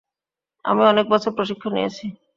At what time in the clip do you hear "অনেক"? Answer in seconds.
0.91-1.05